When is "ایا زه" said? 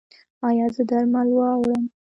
0.47-0.83